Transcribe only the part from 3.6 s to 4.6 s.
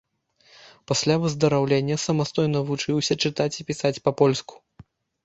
і пісаць па-польску.